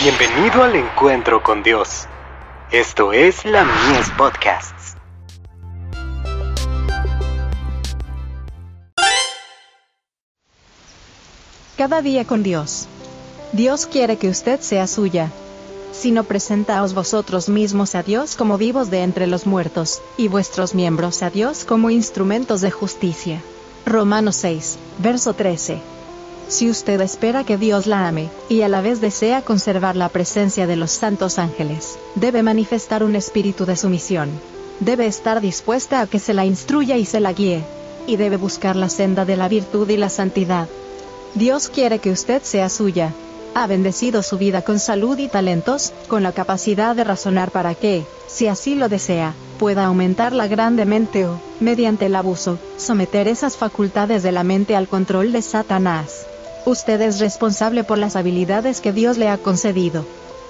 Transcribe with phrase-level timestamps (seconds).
[0.00, 2.06] Bienvenido al encuentro con Dios.
[2.70, 4.94] Esto es la Mies Podcasts.
[11.76, 12.86] Cada día con Dios.
[13.52, 15.32] Dios quiere que usted sea suya.
[15.90, 20.76] Si no presentaos vosotros mismos a Dios como vivos de entre los muertos, y vuestros
[20.76, 23.40] miembros a Dios como instrumentos de justicia.
[23.84, 25.97] Romanos 6, verso 13.
[26.48, 30.66] Si usted espera que Dios la ame, y a la vez desea conservar la presencia
[30.66, 34.30] de los santos ángeles, debe manifestar un espíritu de sumisión.
[34.80, 37.64] Debe estar dispuesta a que se la instruya y se la guíe.
[38.06, 40.68] Y debe buscar la senda de la virtud y la santidad.
[41.34, 43.12] Dios quiere que usted sea suya.
[43.54, 48.06] Ha bendecido su vida con salud y talentos, con la capacidad de razonar para que,
[48.26, 54.32] si así lo desea, pueda aumentarla grandemente o, mediante el abuso, someter esas facultades de
[54.32, 56.24] la mente al control de Satanás.
[56.68, 60.04] Usted es responsable por las habilidades que Dios le ha concedido.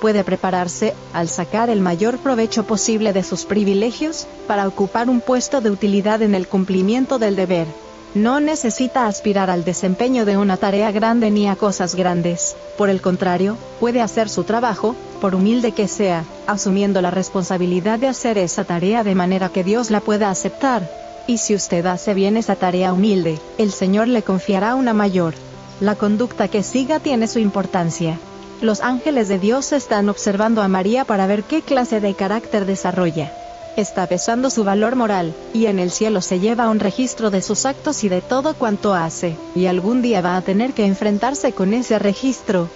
[0.00, 5.60] Puede prepararse, al sacar el mayor provecho posible de sus privilegios, para ocupar un puesto
[5.60, 7.66] de utilidad en el cumplimiento del deber.
[8.14, 12.54] No necesita aspirar al desempeño de una tarea grande ni a cosas grandes.
[12.78, 18.06] Por el contrario, puede hacer su trabajo, por humilde que sea, asumiendo la responsabilidad de
[18.06, 20.88] hacer esa tarea de manera que Dios la pueda aceptar.
[21.26, 25.34] Y si usted hace bien esa tarea humilde, el Señor le confiará una mayor.
[25.80, 28.18] La conducta que siga tiene su importancia.
[28.60, 33.32] Los ángeles de Dios están observando a María para ver qué clase de carácter desarrolla.
[33.76, 37.66] Está pesando su valor moral, y en el cielo se lleva un registro de sus
[37.66, 41.74] actos y de todo cuanto hace, y algún día va a tener que enfrentarse con
[41.74, 42.68] ese registro.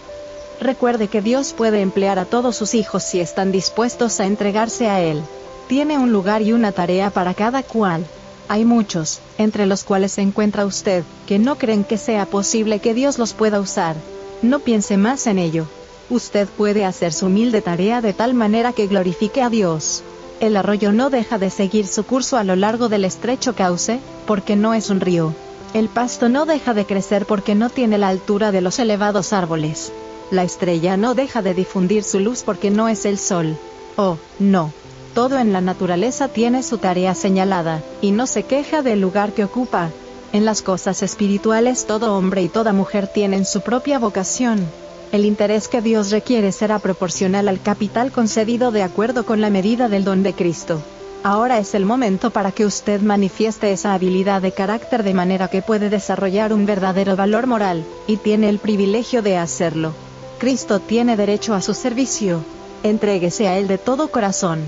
[0.61, 5.01] Recuerde que Dios puede emplear a todos sus hijos si están dispuestos a entregarse a
[5.01, 5.23] Él.
[5.69, 8.05] Tiene un lugar y una tarea para cada cual.
[8.51, 12.95] Hay muchos, entre los cuales se encuentra usted, que no creen que sea posible que
[12.95, 13.95] Dios los pueda usar.
[14.41, 15.67] No piense más en ello.
[16.09, 20.03] Usted puede hacer su humilde tarea de tal manera que glorifique a Dios.
[20.41, 24.57] El arroyo no deja de seguir su curso a lo largo del estrecho cauce, porque
[24.57, 25.35] no es un río.
[25.75, 29.93] El pasto no deja de crecer porque no tiene la altura de los elevados árboles.
[30.31, 33.59] La estrella no deja de difundir su luz porque no es el sol.
[33.97, 34.73] Oh, no
[35.19, 39.43] todo en la naturaleza tiene su tarea señalada, y no se queja del lugar que
[39.43, 39.91] ocupa.
[40.33, 44.65] En las cosas espirituales todo hombre y toda mujer tienen su propia vocación.
[45.11, 49.89] El interés que Dios requiere será proporcional al capital concedido de acuerdo con la medida
[49.89, 50.81] del don de Cristo.
[51.25, 55.63] Ahora es el momento para que usted manifieste esa habilidad de carácter de manera que
[55.63, 59.95] puede desarrollar un verdadero valor moral, y tiene el privilegio de hacerlo.
[60.39, 62.45] Cristo tiene derecho a su servicio.
[62.85, 64.61] Entréguese a Él de todo corazón.